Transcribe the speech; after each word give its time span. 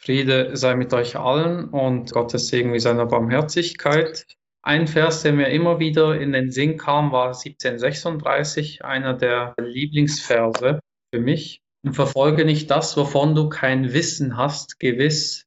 Friede 0.00 0.56
sei 0.56 0.76
mit 0.76 0.94
euch 0.94 1.16
allen 1.16 1.68
und 1.68 2.12
Gottes 2.12 2.48
Segen 2.48 2.72
wie 2.72 2.80
seiner 2.80 3.04
Barmherzigkeit. 3.04 4.24
Ein 4.62 4.86
Vers, 4.86 5.22
der 5.22 5.34
mir 5.34 5.48
immer 5.48 5.78
wieder 5.78 6.18
in 6.18 6.32
den 6.32 6.50
Sinn 6.50 6.78
kam, 6.78 7.12
war 7.12 7.28
1736, 7.28 8.82
einer 8.82 9.12
der 9.12 9.54
Lieblingsverse 9.60 10.80
für 11.12 11.20
mich. 11.20 11.60
Und 11.82 11.92
verfolge 11.92 12.46
nicht 12.46 12.70
das, 12.70 12.96
wovon 12.96 13.34
du 13.34 13.50
kein 13.50 13.92
Wissen 13.92 14.38
hast, 14.38 14.80
gewiss. 14.80 15.46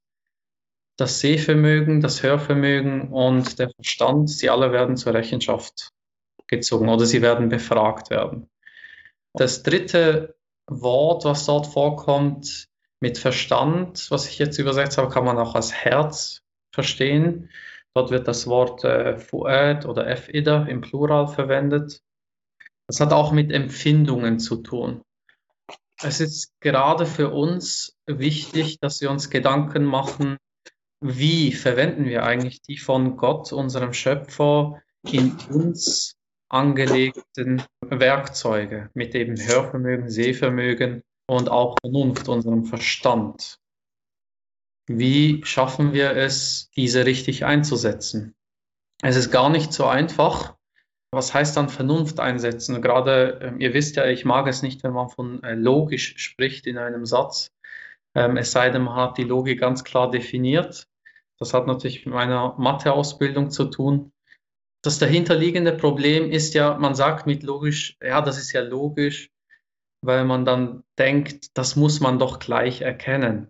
Das 0.97 1.19
Sehvermögen, 1.19 2.01
das 2.01 2.21
Hörvermögen 2.21 3.09
und 3.11 3.57
der 3.57 3.71
Verstand, 3.71 4.29
sie 4.29 4.51
alle 4.51 4.71
werden 4.71 4.97
zur 4.97 5.15
Rechenschaft 5.15 5.89
gezogen 6.45 6.89
oder 6.89 7.05
sie 7.05 7.23
werden 7.23 7.49
befragt 7.49 8.11
werden. 8.11 8.49
Das 9.33 9.63
dritte 9.63 10.35
Wort, 10.67 11.25
was 11.25 11.47
dort 11.47 11.65
vorkommt, 11.65 12.67
mit 13.03 13.17
Verstand, 13.17 14.09
was 14.11 14.29
ich 14.29 14.39
jetzt 14.39 14.57
übersetzt 14.59 14.97
habe, 14.97 15.09
kann 15.09 15.25
man 15.25 15.37
auch 15.37 15.55
als 15.55 15.73
Herz 15.73 16.41
verstehen. 16.73 17.49
Dort 17.93 18.11
wird 18.11 18.29
das 18.29 18.47
Wort 18.47 18.85
äh, 18.85 19.17
Fuad 19.17 19.85
oder 19.85 20.07
Efida 20.07 20.63
im 20.67 20.79
Plural 20.79 21.27
verwendet. 21.27 21.99
Das 22.87 23.01
hat 23.01 23.11
auch 23.11 23.33
mit 23.33 23.51
Empfindungen 23.51 24.39
zu 24.39 24.55
tun. 24.55 25.01
Es 26.01 26.21
ist 26.21 26.53
gerade 26.61 27.05
für 27.05 27.29
uns 27.31 27.97
wichtig, 28.05 28.79
dass 28.79 29.01
wir 29.01 29.11
uns 29.11 29.29
Gedanken 29.29 29.83
machen, 29.83 30.37
wie 31.01 31.51
verwenden 31.51 32.05
wir 32.05 32.23
eigentlich 32.23 32.61
die 32.61 32.77
von 32.77 33.17
Gott, 33.17 33.51
unserem 33.51 33.91
Schöpfer, 33.91 34.81
in 35.11 35.35
uns 35.49 36.15
angelegten 36.47 37.63
Werkzeuge 37.81 38.89
mit 38.93 39.13
eben 39.13 39.35
Hörvermögen, 39.35 40.09
Sehvermögen, 40.09 41.03
und 41.27 41.49
auch 41.49 41.75
Vernunft, 41.81 42.27
unserem 42.27 42.65
Verstand. 42.65 43.59
Wie 44.87 45.41
schaffen 45.45 45.93
wir 45.93 46.11
es, 46.11 46.69
diese 46.75 47.05
richtig 47.05 47.45
einzusetzen? 47.45 48.35
Es 49.01 49.15
ist 49.15 49.31
gar 49.31 49.49
nicht 49.49 49.71
so 49.73 49.85
einfach. 49.85 50.55
Was 51.11 51.33
heißt 51.33 51.55
dann 51.55 51.69
Vernunft 51.69 52.19
einsetzen? 52.19 52.81
Gerade, 52.81 53.39
ähm, 53.41 53.59
ihr 53.61 53.73
wisst 53.73 53.95
ja, 53.95 54.05
ich 54.05 54.25
mag 54.25 54.47
es 54.47 54.61
nicht, 54.61 54.83
wenn 54.83 54.93
man 54.93 55.09
von 55.09 55.43
äh, 55.43 55.53
logisch 55.53 56.17
spricht 56.17 56.65
in 56.65 56.77
einem 56.77 57.05
Satz. 57.05 57.51
Ähm, 58.15 58.37
es 58.37 58.51
sei 58.51 58.69
denn, 58.69 58.83
man 58.83 58.95
hat 58.95 59.17
die 59.17 59.23
Logik 59.23 59.59
ganz 59.59 59.83
klar 59.83 60.09
definiert. 60.09 60.87
Das 61.39 61.53
hat 61.53 61.67
natürlich 61.67 62.05
mit 62.05 62.15
meiner 62.15 62.55
Matheausbildung 62.57 63.51
zu 63.51 63.65
tun. 63.65 64.11
Das 64.81 64.99
dahinterliegende 64.99 65.73
Problem 65.73 66.29
ist 66.29 66.53
ja, 66.53 66.77
man 66.77 66.95
sagt 66.95 67.25
mit 67.25 67.43
logisch, 67.43 67.97
ja, 68.01 68.21
das 68.21 68.37
ist 68.37 68.51
ja 68.51 68.61
logisch, 68.61 69.29
weil 70.03 70.25
man 70.25 70.45
dann 70.45 70.83
denkt, 70.99 71.57
das 71.57 71.75
muss 71.75 71.99
man 71.99 72.19
doch 72.19 72.39
gleich 72.39 72.81
erkennen. 72.81 73.49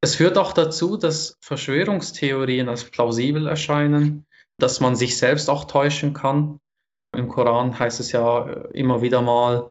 Es 0.00 0.16
führt 0.16 0.38
auch 0.38 0.52
dazu, 0.52 0.96
dass 0.96 1.38
Verschwörungstheorien 1.40 2.68
als 2.68 2.84
plausibel 2.84 3.46
erscheinen, 3.46 4.26
dass 4.58 4.80
man 4.80 4.96
sich 4.96 5.16
selbst 5.16 5.48
auch 5.48 5.64
täuschen 5.64 6.12
kann. 6.12 6.60
Im 7.16 7.28
Koran 7.28 7.78
heißt 7.78 8.00
es 8.00 8.12
ja 8.12 8.44
immer 8.72 9.02
wieder 9.02 9.22
mal, 9.22 9.70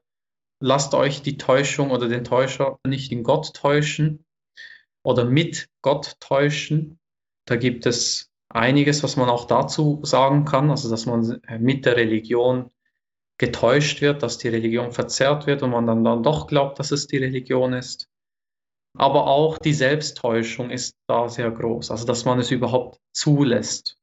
lasst 0.59 0.95
euch 0.95 1.21
die 1.21 1.37
Täuschung 1.37 1.91
oder 1.91 2.07
den 2.07 2.23
Täuscher 2.23 2.79
nicht 2.85 3.11
in 3.11 3.23
Gott 3.23 3.53
täuschen 3.53 4.25
oder 5.03 5.25
mit 5.25 5.69
Gott 5.81 6.15
täuschen. 6.19 6.99
Da 7.45 7.55
gibt 7.55 7.85
es 7.85 8.31
einiges, 8.49 9.03
was 9.03 9.17
man 9.17 9.29
auch 9.29 9.45
dazu 9.45 9.99
sagen 10.03 10.45
kann, 10.45 10.71
also 10.71 10.89
dass 10.89 11.05
man 11.05 11.41
mit 11.59 11.85
der 11.85 11.95
Religion 11.95 12.71
getäuscht 13.37 14.01
wird, 14.01 14.23
dass 14.23 14.37
die 14.37 14.47
Religion 14.47 14.91
verzerrt 14.91 15.47
wird 15.47 15.63
und 15.63 15.71
man 15.71 15.87
dann, 15.87 16.03
dann 16.03 16.23
doch 16.23 16.47
glaubt, 16.47 16.79
dass 16.79 16.91
es 16.91 17.07
die 17.07 17.17
Religion 17.17 17.73
ist. 17.73 18.09
Aber 18.95 19.27
auch 19.27 19.57
die 19.57 19.73
Selbsttäuschung 19.73 20.69
ist 20.69 20.95
da 21.07 21.27
sehr 21.27 21.49
groß, 21.49 21.89
also 21.89 22.05
dass 22.05 22.25
man 22.25 22.39
es 22.39 22.51
überhaupt 22.51 22.99
zulässt. 23.11 23.97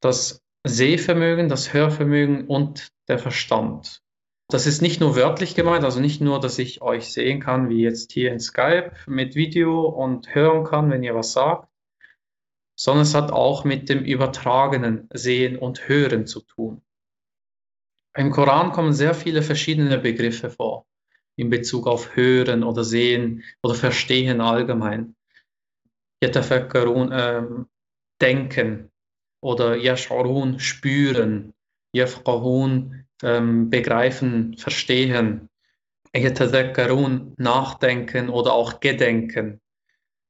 Das 0.00 0.40
Sehvermögen, 0.64 1.48
das 1.48 1.72
Hörvermögen 1.72 2.46
und 2.46 2.92
der 3.08 3.18
Verstand. 3.18 4.02
Das 4.48 4.66
ist 4.66 4.82
nicht 4.82 5.00
nur 5.00 5.16
wörtlich 5.16 5.54
gemeint, 5.54 5.84
also 5.84 6.00
nicht 6.00 6.20
nur, 6.20 6.40
dass 6.40 6.58
ich 6.58 6.82
euch 6.82 7.12
sehen 7.12 7.40
kann, 7.40 7.68
wie 7.68 7.82
jetzt 7.82 8.12
hier 8.12 8.32
in 8.32 8.40
Skype 8.40 8.92
mit 9.06 9.34
Video 9.34 9.86
und 9.86 10.34
hören 10.34 10.64
kann, 10.64 10.90
wenn 10.90 11.02
ihr 11.02 11.14
was 11.14 11.32
sagt, 11.32 11.68
sondern 12.76 13.02
es 13.02 13.14
hat 13.14 13.30
auch 13.30 13.64
mit 13.64 13.88
dem 13.88 14.04
übertragenen 14.04 15.08
Sehen 15.12 15.56
und 15.56 15.88
Hören 15.88 16.26
zu 16.26 16.40
tun. 16.40 16.82
Im 18.16 18.30
Koran 18.30 18.72
kommen 18.72 18.92
sehr 18.92 19.14
viele 19.14 19.42
verschiedene 19.42 19.98
Begriffe 19.98 20.50
vor 20.50 20.86
in 21.36 21.48
Bezug 21.48 21.86
auf 21.86 22.16
Hören 22.16 22.64
oder 22.64 22.84
Sehen 22.84 23.44
oder 23.62 23.74
Verstehen 23.74 24.40
allgemein. 24.40 25.14
Yatafakkarun, 26.22 27.10
ähm, 27.12 27.66
denken 28.20 28.90
oder 29.42 29.74
Yash'urun, 29.76 30.58
spüren, 30.58 31.54
Yafqahun, 31.94 33.06
ähm, 33.22 33.70
begreifen, 33.70 34.56
verstehen, 34.58 35.48
Yatadakkarun, 36.14 37.34
nachdenken 37.38 38.28
oder 38.28 38.52
auch 38.52 38.80
gedenken, 38.80 39.60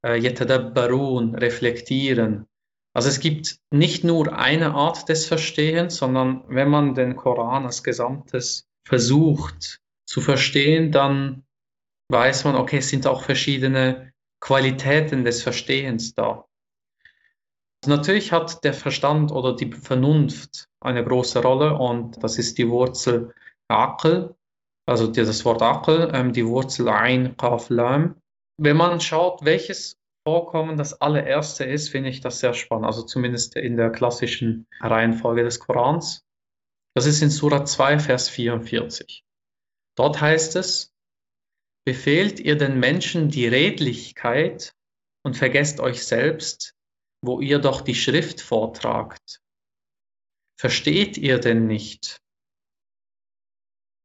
äh, 0.04 0.16
Yatadabbarun, 0.16 1.34
reflektieren, 1.34 2.46
also 2.92 3.08
es 3.08 3.20
gibt 3.20 3.58
nicht 3.70 4.04
nur 4.04 4.36
eine 4.36 4.74
Art 4.74 5.08
des 5.08 5.26
Verstehens, 5.26 5.96
sondern 5.96 6.44
wenn 6.48 6.68
man 6.68 6.94
den 6.94 7.16
Koran 7.16 7.64
als 7.64 7.82
Gesamtes 7.82 8.66
versucht 8.84 9.80
zu 10.06 10.20
verstehen, 10.20 10.90
dann 10.90 11.44
weiß 12.10 12.44
man, 12.44 12.56
okay, 12.56 12.78
es 12.78 12.88
sind 12.88 13.06
auch 13.06 13.22
verschiedene 13.22 14.12
Qualitäten 14.40 15.24
des 15.24 15.42
Verstehens 15.42 16.14
da. 16.14 16.46
Natürlich 17.86 18.32
hat 18.32 18.64
der 18.64 18.74
Verstand 18.74 19.30
oder 19.30 19.54
die 19.54 19.72
Vernunft 19.72 20.68
eine 20.80 21.04
große 21.04 21.40
Rolle 21.40 21.76
und 21.76 22.22
das 22.22 22.38
ist 22.38 22.58
die 22.58 22.68
Wurzel 22.68 23.32
Aql, 23.68 24.34
also 24.86 25.06
das 25.06 25.44
Wort 25.44 25.62
Aql, 25.62 26.10
ähm, 26.12 26.32
die 26.32 26.46
Wurzel 26.46 26.88
Ein, 26.88 27.36
Qaf, 27.36 27.70
Lam. 27.70 28.16
Wenn 28.58 28.76
man 28.76 29.00
schaut, 29.00 29.44
welches 29.44 29.96
vorkommen. 30.25 30.76
Das 30.76 31.00
allererste 31.00 31.64
ist, 31.64 31.88
finde 31.88 32.10
ich 32.10 32.20
das 32.20 32.41
sehr 32.41 32.54
spannend, 32.54 32.86
also 32.86 33.03
zumindest 33.03 33.56
in 33.56 33.76
der 33.76 33.91
klassischen 33.91 34.66
Reihenfolge 34.81 35.42
des 35.42 35.60
Korans. 35.60 36.22
Das 36.94 37.06
ist 37.06 37.22
in 37.22 37.31
Surah 37.31 37.64
2, 37.64 37.98
Vers 37.98 38.28
44. 38.28 39.25
Dort 39.97 40.20
heißt 40.20 40.56
es, 40.56 40.92
befehlt 41.86 42.41
ihr 42.41 42.56
den 42.56 42.78
Menschen 42.78 43.31
die 43.31 43.47
Redlichkeit 43.47 44.75
und 45.25 45.36
vergesst 45.36 45.81
euch 45.81 46.04
selbst, 46.04 46.75
wo 47.22 47.41
ihr 47.41 47.58
doch 47.58 47.81
die 47.81 47.94
Schrift 47.94 48.41
vortragt. 48.41 49.41
Versteht 50.58 51.16
ihr 51.16 51.38
denn 51.38 51.66
nicht? 51.66 52.20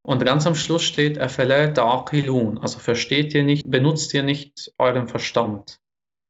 Und 0.06 0.24
ganz 0.24 0.46
am 0.46 0.56
Schluss 0.56 0.84
steht, 0.84 1.18
also 1.18 2.80
versteht 2.80 3.34
ihr 3.34 3.44
nicht, 3.44 3.70
benutzt 3.70 4.14
ihr 4.14 4.24
nicht 4.24 4.72
euren 4.78 5.08
Verstand 5.08 5.80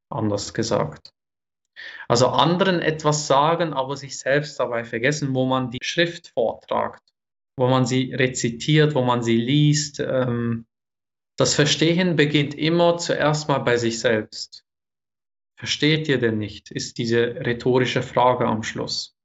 anders 0.09 0.53
gesagt. 0.53 1.13
Also 2.07 2.27
anderen 2.27 2.79
etwas 2.81 3.27
sagen, 3.27 3.73
aber 3.73 3.97
sich 3.97 4.17
selbst 4.17 4.59
dabei 4.59 4.83
vergessen, 4.83 5.33
wo 5.35 5.45
man 5.45 5.71
die 5.71 5.83
Schrift 5.83 6.29
vortragt, 6.29 7.03
wo 7.57 7.67
man 7.67 7.85
sie 7.85 8.13
rezitiert, 8.13 8.95
wo 8.95 9.03
man 9.03 9.23
sie 9.23 9.38
liest. 9.38 9.99
Ähm, 9.99 10.66
das 11.38 11.53
Verstehen 11.53 12.16
beginnt 12.16 12.53
immer 12.55 12.97
zuerst 12.97 13.49
mal 13.49 13.59
bei 13.59 13.77
sich 13.77 13.99
selbst. 13.99 14.63
Versteht 15.57 16.07
ihr 16.07 16.19
denn 16.19 16.37
nicht, 16.37 16.72
ist 16.72 16.97
diese 16.97 17.35
rhetorische 17.45 18.01
Frage 18.01 18.45
am 18.45 18.63
Schluss. 18.63 19.16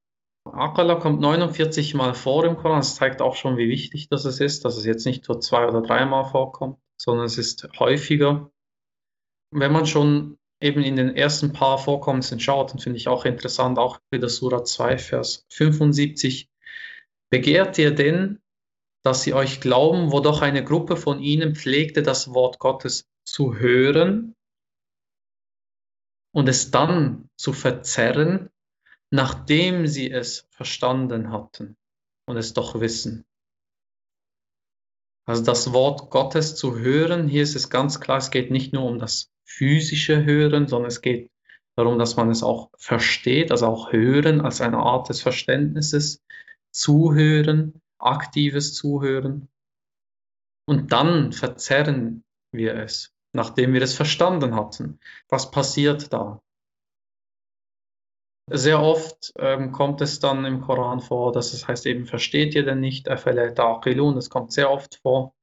Akala 0.44 0.94
kommt 0.97 1.20
49 1.20 1.94
Mal 1.94 2.14
vor 2.14 2.44
im 2.44 2.56
Koran. 2.56 2.78
Das 2.78 2.97
zeigt 2.97 3.20
auch 3.20 3.36
schon, 3.36 3.56
wie 3.56 3.68
wichtig 3.68 4.08
das 4.08 4.24
ist, 4.24 4.64
dass 4.64 4.76
es 4.76 4.84
jetzt 4.84 5.04
nicht 5.06 5.28
nur 5.28 5.41
zwei 5.41 5.66
oder 5.68 5.82
dreimal 5.82 6.24
vorkommt, 6.24 6.78
sondern 6.97 7.26
es 7.26 7.36
ist 7.36 7.68
häufiger. 7.78 8.50
Wenn 9.52 9.72
man 9.72 9.86
schon 9.86 10.38
eben 10.60 10.82
in 10.82 10.97
den 10.97 11.16
ersten 11.16 11.53
paar 11.53 11.78
Vorkommnissen 11.78 12.39
schaut, 12.39 12.72
und 12.72 12.83
finde 12.83 12.98
ich 12.98 13.09
auch 13.09 13.24
interessant, 13.24 13.78
auch 13.78 14.01
wieder 14.10 14.28
Surah 14.28 14.65
2, 14.65 14.98
Vers 14.98 15.47
75, 15.48 16.51
begehrt 17.30 17.78
ihr 17.78 17.95
denn, 17.95 18.41
dass 19.03 19.22
sie 19.22 19.33
euch 19.33 19.60
glauben, 19.60 20.12
wo 20.12 20.21
doch 20.21 20.42
eine 20.42 20.62
Gruppe 20.62 20.97
von 20.97 21.21
ihnen 21.21 21.54
pflegte, 21.54 22.03
das 22.03 22.34
Wort 22.34 22.59
Gottes 22.59 23.09
zu 23.24 23.57
hören 23.57 24.34
und 26.33 26.48
es 26.48 26.71
dann 26.71 27.28
zu 27.36 27.53
verzerren, 27.53 28.51
nachdem 29.10 29.86
sie 29.86 30.10
es 30.10 30.47
verstanden 30.51 31.33
hatten 31.33 31.77
und 32.27 32.36
es 32.36 32.53
doch 32.53 32.80
wissen. 32.80 33.24
Also 35.27 35.45
das 35.45 35.72
Wort 35.72 36.10
Gottes 36.10 36.57
zu 36.57 36.78
hören, 36.78 37.28
hier 37.28 37.42
ist 37.42 37.54
es 37.54 37.71
ganz 37.71 38.01
klar, 38.01 38.18
es 38.18 38.30
geht 38.30 38.51
nicht 38.51 38.72
nur 38.72 38.84
um 38.84 38.98
das 38.98 39.29
physische 39.50 40.24
Hören, 40.24 40.68
sondern 40.68 40.88
es 40.88 41.02
geht 41.02 41.30
darum, 41.76 41.98
dass 41.98 42.16
man 42.16 42.30
es 42.30 42.42
auch 42.42 42.70
versteht, 42.78 43.50
also 43.50 43.66
auch 43.66 43.92
Hören 43.92 44.41
als 44.41 44.60
eine 44.60 44.78
Art 44.78 45.08
des 45.08 45.22
Verständnisses, 45.22 46.22
Zuhören, 46.70 47.80
aktives 47.98 48.74
Zuhören. 48.74 49.48
Und 50.66 50.92
dann 50.92 51.32
verzerren 51.32 52.22
wir 52.52 52.74
es. 52.74 53.12
nachdem 53.32 53.72
wir 53.74 53.82
es 53.82 53.94
verstanden 53.94 54.54
hatten. 54.56 54.98
Was 55.28 55.50
passiert 55.50 56.12
da? 56.12 56.42
Sehr 58.52 58.82
oft 58.82 59.32
ähm, 59.38 59.70
kommt 59.70 60.00
es 60.00 60.18
dann 60.18 60.44
im 60.44 60.60
Koran 60.60 61.00
vor, 61.00 61.32
dass 61.32 61.52
es 61.52 61.68
heißt 61.68 61.86
eben, 61.86 62.06
versteht 62.06 62.56
ihr 62.56 62.64
denn 62.64 62.80
nicht, 62.80 63.06
das 63.06 64.30
kommt 64.30 64.52
sehr 64.52 64.70
oft 64.70 64.97
vor. 64.97 65.34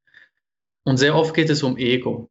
Und 0.83 0.97
sehr 0.97 1.15
oft 1.15 1.33
geht 1.33 1.49
es 1.49 1.63
um 1.63 1.77
Ego. 1.77 2.29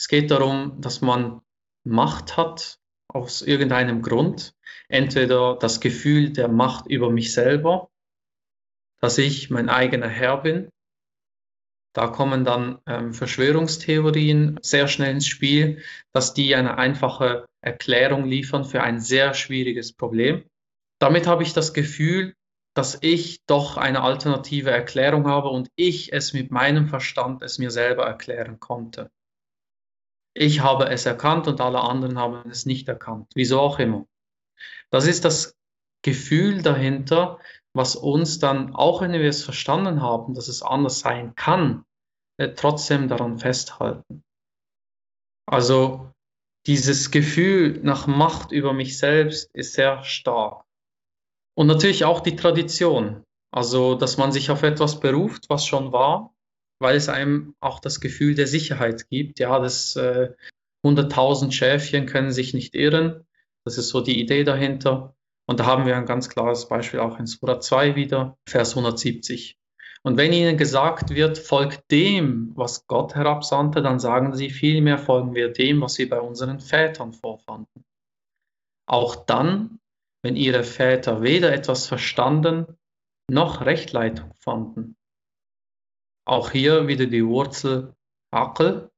Es 0.00 0.08
geht 0.08 0.30
darum, 0.30 0.80
dass 0.80 1.02
man 1.02 1.42
Macht 1.84 2.38
hat 2.38 2.78
aus 3.06 3.42
irgendeinem 3.42 4.00
Grund. 4.00 4.54
Entweder 4.88 5.58
das 5.60 5.78
Gefühl 5.78 6.32
der 6.32 6.48
Macht 6.48 6.86
über 6.86 7.10
mich 7.10 7.34
selber, 7.34 7.90
dass 9.02 9.18
ich 9.18 9.50
mein 9.50 9.68
eigener 9.68 10.08
Herr 10.08 10.38
bin. 10.38 10.70
Da 11.92 12.06
kommen 12.06 12.46
dann 12.46 12.78
ähm, 12.86 13.12
Verschwörungstheorien 13.12 14.58
sehr 14.62 14.88
schnell 14.88 15.12
ins 15.12 15.26
Spiel, 15.26 15.82
dass 16.14 16.32
die 16.32 16.54
eine 16.54 16.78
einfache 16.78 17.46
Erklärung 17.60 18.24
liefern 18.24 18.64
für 18.64 18.82
ein 18.82 19.00
sehr 19.00 19.34
schwieriges 19.34 19.92
Problem. 19.92 20.44
Damit 20.98 21.26
habe 21.26 21.42
ich 21.42 21.52
das 21.52 21.74
Gefühl, 21.74 22.34
dass 22.74 22.96
ich 23.02 23.44
doch 23.44 23.76
eine 23.76 24.00
alternative 24.00 24.70
Erklärung 24.70 25.26
habe 25.26 25.50
und 25.50 25.68
ich 25.76 26.14
es 26.14 26.32
mit 26.32 26.50
meinem 26.50 26.88
Verstand 26.88 27.42
es 27.42 27.58
mir 27.58 27.70
selber 27.70 28.06
erklären 28.06 28.60
konnte. 28.60 29.10
Ich 30.34 30.60
habe 30.60 30.88
es 30.88 31.06
erkannt 31.06 31.48
und 31.48 31.60
alle 31.60 31.80
anderen 31.80 32.18
haben 32.18 32.50
es 32.50 32.66
nicht 32.66 32.88
erkannt, 32.88 33.30
wieso 33.34 33.60
auch 33.60 33.78
immer. 33.78 34.06
Das 34.90 35.06
ist 35.06 35.24
das 35.24 35.56
Gefühl 36.02 36.62
dahinter, 36.62 37.38
was 37.72 37.96
uns 37.96 38.38
dann, 38.38 38.74
auch 38.74 39.02
wenn 39.02 39.12
wir 39.12 39.28
es 39.28 39.44
verstanden 39.44 40.02
haben, 40.02 40.34
dass 40.34 40.48
es 40.48 40.62
anders 40.62 41.00
sein 41.00 41.34
kann, 41.34 41.84
äh, 42.36 42.54
trotzdem 42.54 43.08
daran 43.08 43.38
festhalten. 43.38 44.24
Also 45.46 46.12
dieses 46.66 47.10
Gefühl 47.10 47.80
nach 47.82 48.06
Macht 48.06 48.52
über 48.52 48.72
mich 48.72 48.98
selbst 48.98 49.50
ist 49.54 49.74
sehr 49.74 50.04
stark. 50.04 50.64
Und 51.54 51.66
natürlich 51.66 52.04
auch 52.04 52.20
die 52.20 52.36
Tradition, 52.36 53.24
also 53.50 53.94
dass 53.94 54.16
man 54.16 54.32
sich 54.32 54.50
auf 54.50 54.62
etwas 54.62 55.00
beruft, 55.00 55.48
was 55.48 55.66
schon 55.66 55.92
war, 55.92 56.34
weil 56.80 56.96
es 56.96 57.08
einem 57.08 57.54
auch 57.60 57.78
das 57.78 58.00
Gefühl 58.00 58.34
der 58.34 58.46
Sicherheit 58.46 59.08
gibt. 59.08 59.38
Ja, 59.38 59.58
das 59.58 59.96
äh, 59.96 60.32
100.000 60.84 61.52
Schäfchen 61.52 62.06
können 62.06 62.32
sich 62.32 62.54
nicht 62.54 62.74
irren. 62.74 63.26
Das 63.64 63.78
ist 63.78 63.90
so 63.90 64.00
die 64.00 64.18
Idee 64.18 64.44
dahinter. 64.44 65.14
Und 65.46 65.60
da 65.60 65.66
haben 65.66 65.86
wir 65.86 65.96
ein 65.96 66.06
ganz 66.06 66.28
klares 66.28 66.68
Beispiel 66.68 67.00
auch 67.00 67.18
in 67.18 67.26
Surah 67.26 67.60
2 67.60 67.96
wieder, 67.96 68.38
Vers 68.48 68.70
170. 68.70 69.58
Und 70.02 70.16
wenn 70.16 70.32
ihnen 70.32 70.56
gesagt 70.56 71.10
wird, 71.10 71.36
folgt 71.36 71.90
dem, 71.90 72.52
was 72.54 72.86
Gott 72.86 73.14
herabsandte, 73.14 73.82
dann 73.82 74.00
sagen 74.00 74.34
sie, 74.34 74.48
vielmehr 74.48 74.96
folgen 74.96 75.34
wir 75.34 75.52
dem, 75.52 75.82
was 75.82 75.98
wir 75.98 76.08
bei 76.08 76.20
unseren 76.20 76.60
Vätern 76.60 77.12
vorfanden. 77.12 77.84
Auch 78.86 79.14
dann, 79.26 79.78
wenn 80.22 80.36
ihre 80.36 80.64
Väter 80.64 81.22
weder 81.22 81.52
etwas 81.52 81.86
verstanden 81.86 82.78
noch 83.28 83.64
Rechtleitung 83.64 84.32
fanden. 84.40 84.96
Auch 86.24 86.50
hier 86.50 86.86
wieder 86.88 87.06
die 87.06 87.24
Wurzel 87.24 87.94
Akel. 88.30 88.90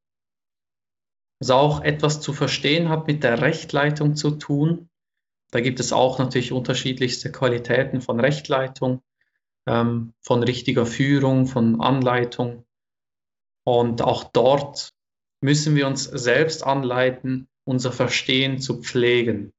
Also 1.41 1.55
auch 1.55 1.81
etwas 1.83 2.21
zu 2.21 2.33
verstehen 2.33 2.89
hat 2.89 3.07
mit 3.07 3.25
der 3.25 3.41
Rechtleitung 3.41 4.15
zu 4.17 4.33
tun. 4.33 4.91
Da 5.51 5.61
gibt 5.61 5.81
es 5.81 5.93
auch 5.93 6.19
natürlich 6.19 6.53
unterschiedlichste 6.53 7.33
Qualitäten 7.33 8.01
von 8.01 8.21
Rechtleitung 8.21 9.03
ähm, 9.67 10.15
von 10.21 10.43
richtiger 10.43 10.87
Führung, 10.87 11.47
von 11.47 11.81
Anleitung. 11.81 12.65
Und 13.65 14.03
auch 14.03 14.25
dort 14.25 14.93
müssen 15.41 15.75
wir 15.75 15.87
uns 15.87 16.05
selbst 16.05 16.65
anleiten, 16.65 17.49
unser 17.65 17.93
Verstehen 17.93 18.59
zu 18.59 18.81
pflegen. 18.81 19.53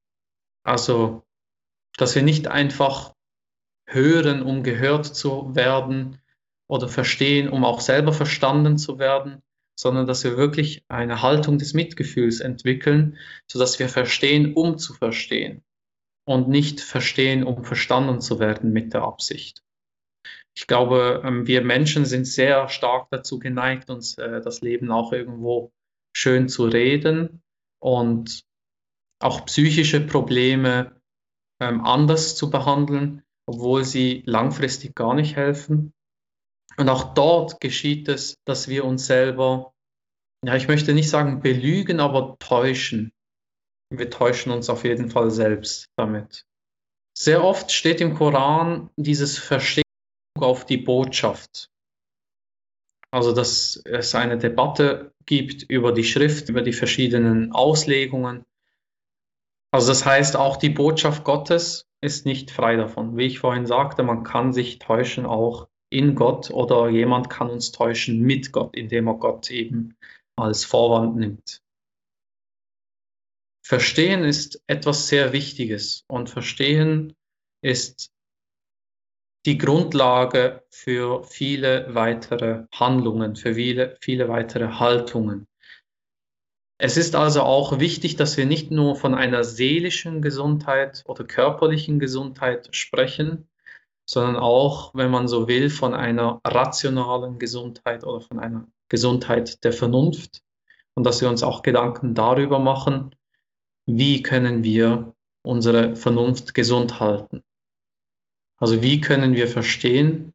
Also, 0.63 1.23
dass 1.97 2.15
wir 2.15 2.23
nicht 2.23 2.47
einfach 2.47 3.13
hören, 3.85 4.41
um 4.41 4.63
gehört 4.63 5.05
zu 5.05 5.55
werden 5.55 6.19
oder 6.67 6.87
verstehen, 6.87 7.49
um 7.49 7.65
auch 7.65 7.81
selber 7.81 8.13
verstanden 8.13 8.77
zu 8.77 8.99
werden, 8.99 9.41
sondern 9.77 10.07
dass 10.07 10.23
wir 10.23 10.37
wirklich 10.37 10.83
eine 10.87 11.21
Haltung 11.21 11.57
des 11.57 11.73
Mitgefühls 11.73 12.39
entwickeln, 12.39 13.17
sodass 13.47 13.79
wir 13.79 13.89
verstehen, 13.89 14.53
um 14.53 14.77
zu 14.77 14.93
verstehen 14.93 15.63
und 16.25 16.47
nicht 16.47 16.79
verstehen, 16.79 17.43
um 17.43 17.63
verstanden 17.63 18.21
zu 18.21 18.39
werden 18.39 18.71
mit 18.71 18.93
der 18.93 19.03
Absicht. 19.03 19.63
Ich 20.55 20.67
glaube, 20.67 21.23
ähm, 21.25 21.47
wir 21.47 21.63
Menschen 21.63 22.05
sind 22.05 22.25
sehr 22.25 22.69
stark 22.69 23.07
dazu 23.09 23.39
geneigt, 23.39 23.89
uns 23.89 24.17
äh, 24.17 24.39
das 24.41 24.61
Leben 24.61 24.91
auch 24.91 25.11
irgendwo 25.11 25.71
schön 26.15 26.47
zu 26.47 26.65
reden 26.65 27.41
und 27.79 28.43
auch 29.19 29.45
psychische 29.45 29.99
Probleme 29.99 31.01
ähm, 31.59 31.81
anders 31.83 32.35
zu 32.35 32.51
behandeln, 32.51 33.23
obwohl 33.47 33.83
sie 33.83 34.21
langfristig 34.25 34.95
gar 34.95 35.15
nicht 35.15 35.35
helfen. 35.35 35.93
Und 36.77 36.89
auch 36.89 37.13
dort 37.13 37.59
geschieht 37.59 38.07
es, 38.07 38.37
dass 38.45 38.67
wir 38.67 38.85
uns 38.85 39.05
selber, 39.05 39.73
ja, 40.43 40.55
ich 40.55 40.67
möchte 40.67 40.93
nicht 40.93 41.09
sagen 41.09 41.41
belügen, 41.41 41.99
aber 41.99 42.37
täuschen. 42.39 43.13
Wir 43.89 44.09
täuschen 44.09 44.51
uns 44.51 44.69
auf 44.69 44.83
jeden 44.83 45.09
Fall 45.09 45.29
selbst 45.29 45.89
damit. 45.95 46.45
Sehr 47.15 47.43
oft 47.43 47.71
steht 47.71 48.01
im 48.01 48.15
Koran 48.15 48.89
dieses 48.95 49.37
Verstehen 49.37 49.83
auf 50.39 50.65
die 50.65 50.77
Botschaft. 50.77 51.69
Also, 53.11 53.31
dass 53.31 53.79
es 53.85 54.15
eine 54.15 54.39
Debatte 54.39 55.13
gibt 55.27 55.61
über 55.63 55.91
die 55.91 56.03
Schrift, 56.03 56.49
über 56.49 56.63
die 56.63 56.73
verschiedenen 56.73 57.51
Auslegungen. 57.51 58.45
Also 59.71 59.89
das 59.89 60.05
heißt, 60.05 60.35
auch 60.35 60.57
die 60.57 60.71
Botschaft 60.71 61.23
Gottes 61.23 61.87
ist 62.01 62.25
nicht 62.25 62.49
frei 62.49 62.75
davon. 62.75 63.15
Wie 63.15 63.25
ich 63.25 63.39
vorhin 63.39 63.67
sagte, 63.67 64.03
man 64.03 64.23
kann 64.23 64.53
sich 64.53 64.79
täuschen 64.79 65.25
auch 65.25 65.67
in 65.93 66.15
Gott 66.15 66.49
oder 66.49 66.89
jemand 66.89 67.29
kann 67.29 67.49
uns 67.49 67.71
täuschen 67.71 68.21
mit 68.21 68.51
Gott, 68.51 68.75
indem 68.75 69.07
er 69.07 69.15
Gott 69.15 69.51
eben 69.51 69.95
als 70.35 70.65
Vorwand 70.65 71.15
nimmt. 71.15 71.61
Verstehen 73.65 74.23
ist 74.23 74.61
etwas 74.67 75.07
sehr 75.07 75.31
Wichtiges 75.31 76.03
und 76.07 76.29
Verstehen 76.29 77.13
ist 77.61 78.11
die 79.45 79.57
Grundlage 79.57 80.63
für 80.69 81.23
viele 81.23 81.93
weitere 81.93 82.65
Handlungen, 82.73 83.35
für 83.35 83.55
viele, 83.55 83.97
viele 84.01 84.27
weitere 84.29 84.67
Haltungen. 84.79 85.47
Es 86.79 86.97
ist 86.97 87.15
also 87.15 87.43
auch 87.43 87.79
wichtig, 87.79 88.15
dass 88.15 88.35
wir 88.35 88.45
nicht 88.45 88.71
nur 88.71 88.95
von 88.95 89.13
einer 89.13 89.43
seelischen 89.43 90.21
Gesundheit 90.21 91.03
oder 91.05 91.23
körperlichen 91.23 91.99
Gesundheit 91.99 92.75
sprechen, 92.75 93.47
sondern 94.05 94.35
auch, 94.35 94.93
wenn 94.93 95.11
man 95.11 95.27
so 95.27 95.47
will, 95.47 95.69
von 95.69 95.93
einer 95.93 96.41
rationalen 96.45 97.39
Gesundheit 97.39 98.03
oder 98.03 98.21
von 98.21 98.39
einer 98.39 98.67
Gesundheit 98.89 99.63
der 99.63 99.73
Vernunft 99.73 100.41
und 100.93 101.05
dass 101.05 101.21
wir 101.21 101.29
uns 101.29 101.43
auch 101.43 101.63
Gedanken 101.63 102.13
darüber 102.13 102.59
machen, 102.59 103.15
wie 103.85 104.21
können 104.21 104.63
wir 104.63 105.13
unsere 105.43 105.95
Vernunft 105.95 106.53
gesund 106.53 106.99
halten. 106.99 107.43
Also 108.57 108.81
wie 108.81 109.01
können 109.01 109.35
wir 109.35 109.47
verstehen, 109.47 110.33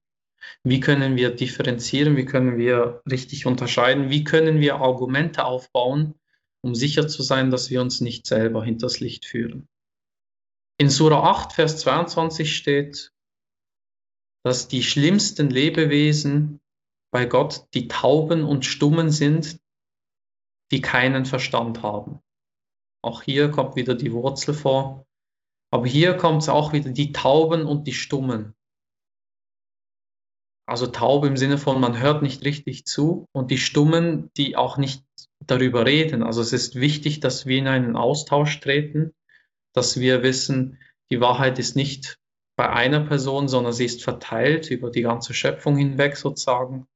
wie 0.63 0.81
können 0.81 1.17
wir 1.17 1.31
differenzieren, 1.31 2.17
wie 2.17 2.25
können 2.25 2.59
wir 2.59 3.03
richtig 3.11 3.47
unterscheiden, 3.47 4.11
wie 4.11 4.25
können 4.25 4.61
wir 4.61 4.77
Argumente 4.77 5.45
aufbauen, 5.45 6.15
um 6.61 6.75
sicher 6.75 7.09
zu 7.09 7.23
sein, 7.23 7.51
dass 7.51 7.71
wir 7.71 7.81
uns 7.81 8.01
nicht 8.01 8.27
selber 8.27 8.65
hinters 8.65 9.01
Licht 9.01 9.25
führen. 9.25 9.69
In 10.79 10.91
Surah 10.91 11.31
8, 11.31 11.53
Vers 11.53 11.79
22 11.79 12.55
steht, 12.55 13.13
dass 14.45 14.69
die 14.69 14.83
schlimmsten 14.83 15.51
Lebewesen 15.51 16.61
bei 17.11 17.27
Gott 17.27 17.67
die 17.75 17.89
Tauben 17.89 18.45
und 18.45 18.65
Stummen 18.65 19.11
sind, 19.11 19.59
die 20.71 20.81
keinen 20.81 21.25
Verstand 21.25 21.83
haben. 21.83 22.21
Auch 23.03 23.23
hier 23.23 23.51
kommt 23.51 23.77
wieder 23.77 23.95
die 23.95 24.13
Wurzel 24.13 24.55
vor. 24.55 25.07
Aber 25.71 25.87
hier 25.87 26.17
kommt 26.17 26.43
es 26.43 26.49
auch 26.49 26.73
wieder 26.73 26.91
die 26.91 27.13
Tauben 27.13 27.67
und 27.67 27.87
die 27.87 27.93
Stummen. 27.93 28.55
Also 30.67 30.87
taub 30.87 31.25
im 31.25 31.37
Sinne 31.37 31.57
von, 31.57 31.81
man 31.81 31.99
hört 31.99 32.23
nicht 32.23 32.45
richtig 32.45 32.85
zu 32.85 33.27
und 33.33 33.51
die 33.51 33.59
Stummen, 33.59 34.31
die 34.37 34.57
auch 34.57 34.77
nicht 34.77 35.03
darüber 35.47 35.87
reden. 35.87 36.23
Also 36.23 36.43
es 36.43 36.53
ist 36.53 36.75
wichtig, 36.75 37.21
dass 37.21 37.47
wir 37.47 37.59
in 37.59 37.69
einen 37.69 37.97
Austausch 37.97 38.61
treten, 38.61 39.15
dass 39.73 39.99
wir 39.99 40.23
wissen, 40.23 40.79
die 41.11 41.21
Wahrheit 41.21 41.59
ist 41.59 41.75
nicht 41.75 42.19
bei 42.59 42.69
einer 42.69 42.99
Person, 42.99 43.47
sondern 43.47 43.73
sie 43.73 43.85
ist 43.85 44.03
verteilt 44.03 44.69
über 44.73 44.91
die 44.91 45.03
ganze 45.03 45.33
Schöpfung 45.33 45.77
hinweg 45.77 46.17
sozusagen. 46.17 46.89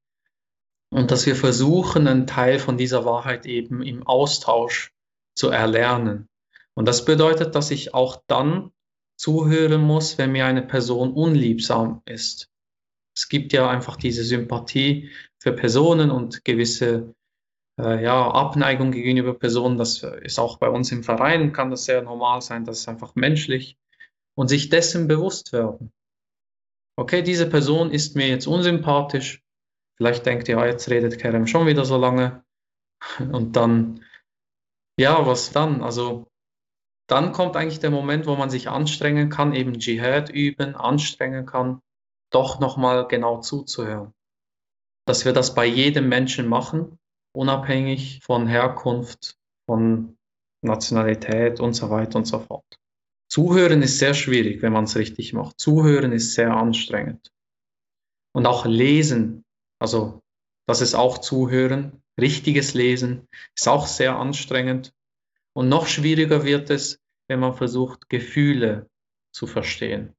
Und 0.91 1.13
dass 1.13 1.25
wir 1.25 1.37
versuchen, 1.37 2.09
einen 2.09 2.27
Teil 2.27 2.59
von 2.59 2.77
dieser 2.77 3.05
Wahrheit 3.05 3.47
eben 3.47 3.81
im 3.81 4.05
Austausch 4.05 4.93
zu 5.37 5.51
erlernen. 5.51 6.29
Und 6.75 6.89
das 6.89 7.05
bedeutet, 7.05 7.55
dass 7.55 7.71
ich 7.71 7.95
auch 7.95 8.21
dann 8.27 8.73
zuhören 9.17 9.83
muss, 9.83 10.19
wenn 10.19 10.33
mir 10.33 10.47
eine 10.47 10.63
Person 10.63 11.13
unliebsam 11.13 12.03
ist. 12.07 12.51
Es 13.15 13.29
gibt 13.29 13.53
ja 13.53 13.71
einfach 13.71 13.97
diese 13.97 14.25
Sympathie 14.25 15.11
für 15.39 15.53
Personen 15.53 16.11
und 16.11 16.45
gewisse 16.45 17.15
äh, 17.79 18.03
ja, 18.03 18.29
Abneigung 18.29 18.91
gegenüber 18.91 19.35
Personen. 19.35 19.79
Das 19.79 20.03
ist 20.03 20.41
auch 20.41 20.59
bei 20.59 20.69
uns 20.69 20.91
im 20.91 21.05
Verein, 21.05 21.53
kann 21.53 21.71
das 21.71 21.85
sehr 21.85 22.03
normal 22.03 22.43
sein, 22.43 22.65
das 22.65 22.81
ist 22.81 22.89
einfach 22.89 23.15
menschlich. 23.15 23.79
Und 24.35 24.49
sich 24.49 24.69
dessen 24.69 25.09
bewusst 25.09 25.53
werden. 25.53 25.93
Okay, 26.97 27.23
diese 27.23 27.49
Person 27.49 27.91
ist 27.91 28.17
mir 28.17 28.29
jetzt 28.29 28.47
unsympathisch. 28.47 29.43
Vielleicht 29.97 30.27
denkt 30.27 30.49
ihr, 30.49 30.57
ja, 30.57 30.67
jetzt 30.67 30.89
redet 30.91 31.19
Kerem 31.19 31.47
schon 31.47 31.67
wieder 31.67 31.85
so 31.85 31.97
lange. 31.97 32.45
Und 33.19 33.57
dann, 33.57 34.05
ja, 34.99 35.27
was 35.27 35.53
dann? 35.53 35.83
Also, 35.83 36.29
dann 37.09 37.33
kommt 37.33 37.57
eigentlich 37.57 37.81
der 37.81 37.91
Moment, 37.91 38.27
wo 38.27 38.37
man 38.37 38.51
sich 38.51 38.69
anstrengen 38.69 39.29
kann, 39.29 39.55
eben 39.55 39.79
Dschihad 39.79 40.31
üben, 40.31 40.75
anstrengen 40.77 41.47
kann, 41.47 41.81
doch 42.31 42.61
nochmal 42.61 43.07
genau 43.09 43.41
zuzuhören. 43.41 44.13
Dass 45.07 45.25
wir 45.25 45.33
das 45.33 45.55
bei 45.55 45.67
jedem 45.67 46.09
Menschen 46.09 46.47
machen, 46.47 46.99
unabhängig 47.35 48.21
von 48.23 48.47
Herkunft, 48.47 49.37
von 49.67 50.17
Nationalität 50.63 51.61
und 51.61 51.75
so 51.75 51.91
weiter 51.91 52.19
und 52.19 52.27
so 52.27 52.39
fort. 52.39 52.65
Zuhören 53.33 53.81
ist 53.81 53.99
sehr 53.99 54.13
schwierig, 54.13 54.61
wenn 54.61 54.75
man 54.75 54.85
es 54.85 54.95
richtig 54.95 55.33
macht. 55.33 55.59
Zuhören 55.59 56.13
ist 56.13 56.35
sehr 56.35 56.55
anstrengend. 56.55 57.33
Und 58.35 58.45
auch 58.45 58.67
lesen, 58.67 59.47
also 59.79 60.21
das 60.67 60.83
ist 60.83 60.95
auch 60.95 61.17
Zuhören, 61.17 62.03
richtiges 62.21 62.75
Lesen, 62.75 63.27
ist 63.57 63.69
auch 63.69 63.87
sehr 63.87 64.17
anstrengend. 64.17 64.93
Und 65.55 65.71
noch 65.71 65.87
schwieriger 65.87 66.45
wird 66.45 66.69
es, 66.69 67.01
wenn 67.27 67.41
man 67.41 67.55
versucht, 67.55 68.11
Gefühle 68.11 68.91
zu 69.35 69.47
verstehen. 69.47 70.15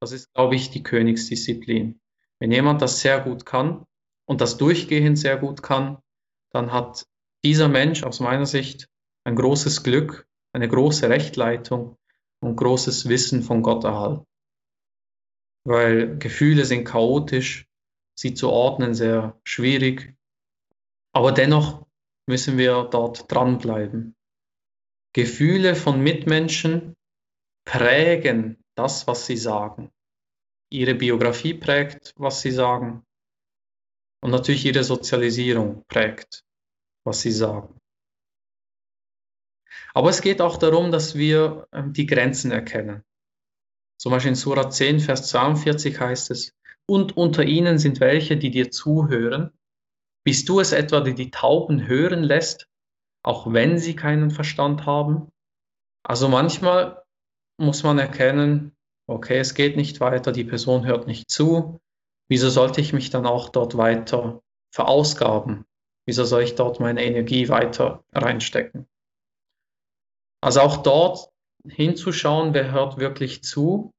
Das 0.00 0.12
ist, 0.12 0.32
glaube 0.32 0.54
ich, 0.54 0.70
die 0.70 0.84
Königsdisziplin. 0.84 1.98
Wenn 2.38 2.52
jemand 2.52 2.82
das 2.82 3.00
sehr 3.00 3.18
gut 3.20 3.44
kann 3.44 3.84
und 4.26 4.40
das 4.40 4.58
durchgehend 4.58 5.18
sehr 5.18 5.38
gut 5.38 5.64
kann, 5.64 5.98
dann 6.52 6.70
hat 6.70 7.04
dieser 7.44 7.66
Mensch 7.66 8.04
aus 8.04 8.20
meiner 8.20 8.46
Sicht 8.46 8.88
ein 9.24 9.34
großes 9.34 9.82
Glück, 9.82 10.28
eine 10.52 10.68
große 10.68 11.08
Rechtleitung 11.08 11.98
und 12.44 12.56
großes 12.56 13.08
Wissen 13.08 13.42
von 13.42 13.62
Gott 13.62 13.84
erhalten. 13.84 14.24
Weil 15.66 16.18
Gefühle 16.18 16.64
sind 16.64 16.84
chaotisch, 16.84 17.66
sie 18.18 18.34
zu 18.34 18.50
ordnen 18.50 18.94
sehr 18.94 19.40
schwierig, 19.44 20.14
aber 21.14 21.32
dennoch 21.32 21.86
müssen 22.28 22.58
wir 22.58 22.84
dort 22.84 23.30
dranbleiben. 23.32 24.14
Gefühle 25.14 25.74
von 25.74 26.02
Mitmenschen 26.02 26.94
prägen 27.64 28.62
das, 28.76 29.06
was 29.06 29.26
sie 29.26 29.36
sagen. 29.36 29.90
Ihre 30.70 30.94
Biografie 30.94 31.54
prägt, 31.54 32.12
was 32.16 32.42
sie 32.42 32.50
sagen. 32.50 33.04
Und 34.22 34.30
natürlich 34.30 34.64
ihre 34.64 34.82
Sozialisierung 34.82 35.84
prägt, 35.86 36.44
was 37.06 37.20
sie 37.20 37.30
sagen. 37.30 37.78
Aber 39.94 40.10
es 40.10 40.20
geht 40.20 40.42
auch 40.42 40.56
darum, 40.56 40.90
dass 40.90 41.14
wir 41.14 41.68
ähm, 41.72 41.92
die 41.92 42.06
Grenzen 42.06 42.50
erkennen. 42.50 43.04
Zum 43.96 44.10
Beispiel 44.10 44.30
in 44.30 44.36
Surah 44.36 44.68
10, 44.68 45.00
Vers 45.00 45.28
42 45.28 45.98
heißt 45.98 46.30
es, 46.32 46.52
und 46.86 47.16
unter 47.16 47.44
ihnen 47.44 47.78
sind 47.78 48.00
welche, 48.00 48.36
die 48.36 48.50
dir 48.50 48.70
zuhören. 48.70 49.52
Bist 50.24 50.48
du 50.48 50.60
es 50.60 50.72
etwa, 50.72 51.00
die 51.00 51.14
die 51.14 51.30
Tauben 51.30 51.86
hören 51.86 52.22
lässt, 52.22 52.68
auch 53.22 53.52
wenn 53.52 53.78
sie 53.78 53.96
keinen 53.96 54.30
Verstand 54.30 54.84
haben? 54.84 55.28
Also 56.02 56.28
manchmal 56.28 57.02
muss 57.56 57.82
man 57.84 57.98
erkennen, 57.98 58.76
okay, 59.06 59.38
es 59.38 59.54
geht 59.54 59.76
nicht 59.76 60.00
weiter, 60.00 60.32
die 60.32 60.44
Person 60.44 60.84
hört 60.84 61.06
nicht 61.06 61.30
zu, 61.30 61.80
wieso 62.28 62.50
sollte 62.50 62.80
ich 62.80 62.92
mich 62.92 63.10
dann 63.10 63.26
auch 63.26 63.48
dort 63.48 63.76
weiter 63.76 64.42
verausgaben? 64.72 65.64
Wieso 66.06 66.24
soll 66.24 66.42
ich 66.42 66.54
dort 66.54 66.80
meine 66.80 67.02
Energie 67.04 67.48
weiter 67.48 68.04
reinstecken? 68.12 68.86
Also 70.44 70.60
auch 70.60 70.76
dort 70.76 71.30
hinzuschauen, 71.66 72.52
wer 72.52 72.70
hört 72.70 72.98
wirklich 72.98 73.42
zu 73.42 73.94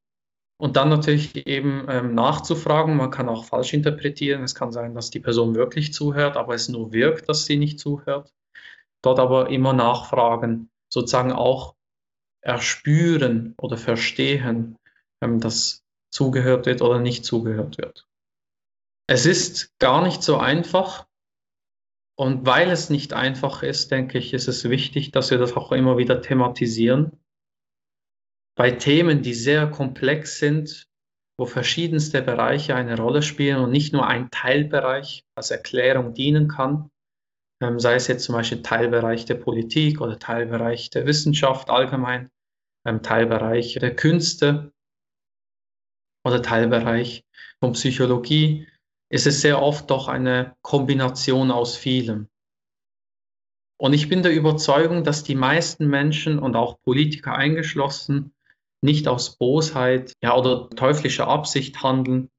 und 0.61 0.75
dann 0.77 0.89
natürlich 0.89 1.47
eben 1.47 1.87
ähm, 1.89 2.13
nachzufragen. 2.13 2.95
Man 2.95 3.09
kann 3.09 3.29
auch 3.29 3.45
falsch 3.45 3.73
interpretieren. 3.73 4.43
Es 4.43 4.53
kann 4.53 4.71
sein, 4.71 4.93
dass 4.93 5.09
die 5.09 5.19
Person 5.19 5.55
wirklich 5.55 5.91
zuhört, 5.91 6.37
aber 6.37 6.53
es 6.53 6.69
nur 6.69 6.91
wirkt, 6.91 7.27
dass 7.29 7.45
sie 7.45 7.57
nicht 7.57 7.79
zuhört. 7.79 8.31
Dort 9.01 9.19
aber 9.19 9.49
immer 9.49 9.73
nachfragen, 9.73 10.69
sozusagen 10.87 11.31
auch 11.31 11.73
erspüren 12.41 13.55
oder 13.57 13.75
verstehen, 13.75 14.77
ähm, 15.23 15.39
dass 15.39 15.81
zugehört 16.11 16.67
wird 16.67 16.83
oder 16.83 16.99
nicht 16.99 17.25
zugehört 17.25 17.79
wird. 17.79 18.07
Es 19.07 19.25
ist 19.25 19.79
gar 19.79 20.03
nicht 20.03 20.21
so 20.21 20.37
einfach. 20.37 21.04
Und 22.17 22.45
weil 22.45 22.69
es 22.69 22.89
nicht 22.89 23.13
einfach 23.13 23.61
ist, 23.61 23.91
denke 23.91 24.17
ich, 24.17 24.33
ist 24.33 24.47
es 24.47 24.69
wichtig, 24.69 25.11
dass 25.11 25.31
wir 25.31 25.37
das 25.37 25.55
auch 25.55 25.71
immer 25.71 25.97
wieder 25.97 26.21
thematisieren. 26.21 27.19
Bei 28.57 28.71
Themen, 28.71 29.21
die 29.21 29.33
sehr 29.33 29.67
komplex 29.67 30.39
sind, 30.39 30.87
wo 31.37 31.45
verschiedenste 31.45 32.21
Bereiche 32.21 32.75
eine 32.75 32.97
Rolle 32.97 33.21
spielen 33.21 33.57
und 33.57 33.71
nicht 33.71 33.91
nur 33.91 34.07
ein 34.07 34.29
Teilbereich 34.31 35.25
als 35.35 35.51
Erklärung 35.51 36.13
dienen 36.13 36.47
kann, 36.47 36.89
ähm, 37.61 37.79
sei 37.79 37.95
es 37.95 38.07
jetzt 38.07 38.23
zum 38.23 38.35
Beispiel 38.35 38.61
Teilbereich 38.61 39.25
der 39.25 39.35
Politik 39.35 39.99
oder 39.99 40.17
Teilbereich 40.17 40.89
der 40.89 41.05
Wissenschaft 41.05 41.69
allgemein, 41.69 42.29
ähm, 42.85 43.01
Teilbereich 43.01 43.73
der 43.73 43.95
Künste 43.95 44.71
oder 46.23 46.41
Teilbereich 46.41 47.25
von 47.59 47.73
Psychologie, 47.73 48.67
ist 49.15 49.25
es 49.27 49.39
sehr 49.39 49.61
oft 49.61 49.89
doch 49.89 50.09
eine 50.09 50.57
Kombination 50.61 51.49
aus 51.49 51.77
vielem. 51.77 52.27
Und 53.77 53.93
ich 53.93 54.09
bin 54.09 54.23
der 54.23 54.33
Überzeugung, 54.33 55.05
dass 55.05 55.23
die 55.23 55.35
meisten 55.35 55.87
Menschen 55.87 56.37
und 56.37 56.57
auch 56.57 56.81
Politiker 56.81 57.33
eingeschlossen 57.33 58.33
nicht 58.81 59.07
aus 59.07 59.37
Bosheit 59.37 60.13
ja, 60.21 60.35
oder 60.35 60.69
teuflischer 60.69 61.29
Absicht 61.29 61.81
handeln, 61.81 62.29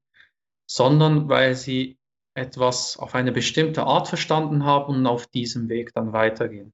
sondern 0.69 1.29
weil 1.29 1.55
sie 1.55 1.97
etwas 2.35 2.97
auf 2.97 3.15
eine 3.15 3.31
bestimmte 3.31 3.83
Art 3.83 4.07
verstanden 4.07 4.63
haben 4.63 4.97
und 4.97 5.07
auf 5.07 5.25
diesem 5.25 5.69
Weg 5.69 5.93
dann 5.95 6.13
weitergehen. 6.13 6.73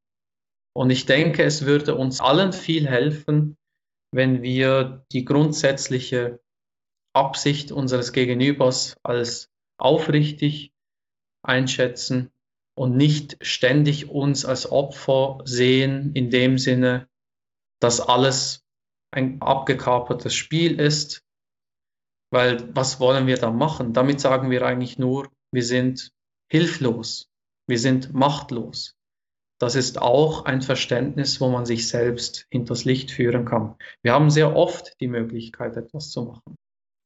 Und 0.75 0.89
ich 0.89 1.05
denke, 1.05 1.43
es 1.43 1.65
würde 1.65 1.95
uns 1.95 2.19
allen 2.19 2.51
viel 2.51 2.87
helfen, 2.87 3.55
wenn 4.11 4.41
wir 4.41 5.05
die 5.13 5.23
grundsätzliche 5.23 6.41
Absicht 7.13 7.71
unseres 7.71 8.11
Gegenübers 8.11 8.97
als 9.01 9.52
aufrichtig 9.77 10.71
einschätzen 11.43 12.31
und 12.75 12.95
nicht 12.95 13.37
ständig 13.41 14.09
uns 14.09 14.45
als 14.45 14.71
Opfer 14.71 15.39
sehen, 15.45 16.11
in 16.13 16.29
dem 16.29 16.57
Sinne, 16.57 17.07
dass 17.79 17.99
alles 17.99 18.63
ein 19.11 19.41
abgekapertes 19.41 20.33
Spiel 20.33 20.79
ist. 20.79 21.23
Weil 22.31 22.75
was 22.75 22.99
wollen 22.99 23.27
wir 23.27 23.37
da 23.37 23.51
machen? 23.51 23.93
Damit 23.93 24.19
sagen 24.19 24.49
wir 24.49 24.65
eigentlich 24.65 24.97
nur, 24.97 25.29
wir 25.51 25.63
sind 25.63 26.11
hilflos, 26.49 27.29
wir 27.67 27.77
sind 27.77 28.13
machtlos. 28.13 28.95
Das 29.59 29.75
ist 29.75 30.01
auch 30.01 30.45
ein 30.45 30.61
Verständnis, 30.61 31.39
wo 31.39 31.49
man 31.49 31.65
sich 31.65 31.87
selbst 31.87 32.47
hinters 32.49 32.85
Licht 32.85 33.11
führen 33.11 33.45
kann. 33.45 33.75
Wir 34.01 34.13
haben 34.13 34.31
sehr 34.31 34.55
oft 34.55 34.99
die 34.99 35.07
Möglichkeit, 35.07 35.77
etwas 35.77 36.09
zu 36.09 36.23
machen. 36.23 36.55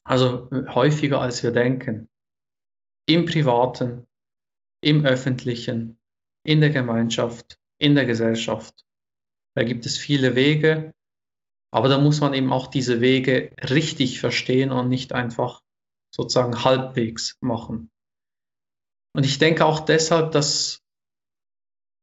Also 0.05 0.49
häufiger, 0.73 1.19
als 1.19 1.43
wir 1.43 1.51
denken 1.51 2.07
im 3.07 3.25
Privaten, 3.25 4.05
im 4.81 5.05
Öffentlichen, 5.05 5.99
in 6.45 6.61
der 6.61 6.69
Gemeinschaft, 6.69 7.59
in 7.79 7.95
der 7.95 8.05
Gesellschaft. 8.05 8.85
Da 9.55 9.63
gibt 9.63 9.85
es 9.85 9.97
viele 9.97 10.35
Wege, 10.35 10.93
aber 11.71 11.89
da 11.89 11.97
muss 11.97 12.21
man 12.21 12.33
eben 12.33 12.53
auch 12.53 12.67
diese 12.67 13.01
Wege 13.01 13.51
richtig 13.69 14.19
verstehen 14.19 14.71
und 14.71 14.89
nicht 14.89 15.13
einfach 15.13 15.63
sozusagen 16.13 16.63
halbwegs 16.63 17.37
machen. 17.41 17.89
Und 19.15 19.25
ich 19.25 19.39
denke 19.39 19.65
auch 19.65 19.79
deshalb, 19.79 20.31
dass 20.31 20.83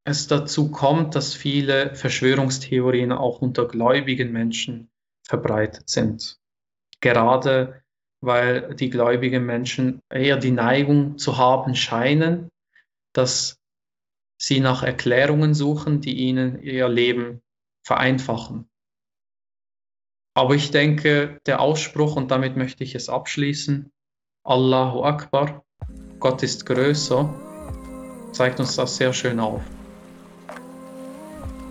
es 0.05 0.27
dazu 0.27 0.69
kommt, 0.69 1.15
dass 1.15 1.33
viele 1.33 1.95
Verschwörungstheorien 1.95 3.11
auch 3.11 3.41
unter 3.41 3.67
gläubigen 3.67 4.31
Menschen 4.31 4.91
verbreitet 5.23 5.89
sind. 5.89 6.39
Gerade 7.01 7.83
weil 8.21 8.75
die 8.75 8.89
gläubigen 8.89 9.45
Menschen 9.45 10.01
eher 10.09 10.37
die 10.37 10.51
Neigung 10.51 11.17
zu 11.17 11.37
haben 11.37 11.75
scheinen, 11.75 12.49
dass 13.13 13.57
sie 14.37 14.59
nach 14.59 14.83
Erklärungen 14.83 15.53
suchen, 15.53 16.01
die 16.01 16.15
ihnen 16.15 16.61
ihr 16.61 16.89
Leben 16.89 17.41
vereinfachen. 17.85 18.67
Aber 20.33 20.55
ich 20.55 20.71
denke, 20.71 21.39
der 21.45 21.61
Ausspruch, 21.61 22.15
und 22.15 22.31
damit 22.31 22.57
möchte 22.57 22.83
ich 22.83 22.95
es 22.95 23.07
abschließen, 23.07 23.91
Allahu 24.43 25.03
Akbar, 25.03 25.63
Gott 26.19 26.43
ist 26.43 26.65
größer, 26.65 27.33
zeigt 28.33 28.59
uns 28.59 28.75
das 28.75 28.97
sehr 28.97 29.13
schön 29.13 29.39
auf. 29.39 29.61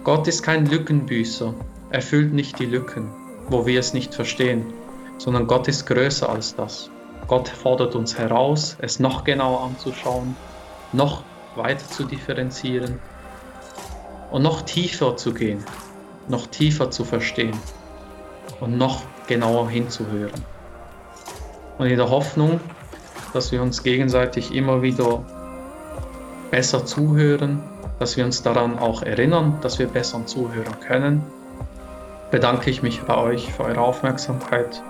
Gott 0.03 0.29
ist 0.29 0.43
kein 0.43 0.67
Lückenbüßer, 0.67 1.55
er 1.91 2.03
füllt 2.03 2.33
nicht 2.33 2.59
die 2.59 2.67
Lücken, 2.67 3.11
wo 3.49 3.67
wir 3.67 3.81
es 3.81 3.93
nicht 3.93 4.15
verstehen 4.15 4.84
sondern 5.25 5.47
Gott 5.47 5.69
ist 5.69 5.87
größer 5.87 6.29
als 6.29 6.55
das. 6.55 6.91
Gott 7.29 7.49
fordert 7.49 7.95
uns 7.95 8.19
heraus, 8.19 8.77
es 8.83 9.01
noch 9.01 9.25
genauer 9.25 9.63
anzuschauen, 9.63 10.37
noch 10.93 11.23
weiter 11.57 11.89
zu 11.89 12.05
differenzieren 12.05 13.01
und 14.31 14.43
noch 14.43 14.61
tiefer 14.63 15.17
zu 15.17 15.33
gehen, 15.33 15.65
noch 16.29 16.47
tiefer 16.47 16.91
zu 16.91 17.05
verstehen 17.05 17.57
und 18.61 18.77
noch 18.77 19.01
genauer 19.27 19.71
hinzuhören. 19.71 20.45
Und 21.79 21.87
in 21.87 21.97
der 21.97 22.11
Hoffnung, 22.11 22.61
dass 23.33 23.51
wir 23.51 23.63
uns 23.63 23.83
gegenseitig 23.83 24.55
immer 24.55 24.83
wieder 24.83 25.25
besser 26.51 26.85
zuhören, 26.85 27.63
dass 27.99 28.19
wir 28.19 28.27
uns 28.27 28.43
daran 28.43 28.79
auch 28.79 29.03
erinnern, 29.03 29.57
dass 29.63 29.79
wir 29.79 29.87
besser 29.87 30.27
zuhören 30.27 30.81
können, 30.87 31.23
bedanke 32.31 32.69
ich 32.69 32.83
mich 32.83 33.01
bei 33.01 33.17
euch 33.17 33.51
für 33.55 33.65
eure 33.65 33.81
Aufmerksamkeit 33.81 34.83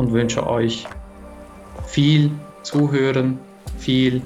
und 0.00 0.12
wünsche 0.14 0.46
euch 0.46 0.86
viel 1.86 2.30
Zuhören, 2.62 3.38
viel 3.76 4.22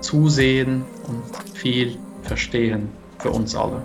Zusehen 0.00 0.84
und 1.08 1.58
viel 1.58 1.98
Verstehen 2.22 2.90
für 3.18 3.30
uns 3.30 3.56
alle. 3.56 3.82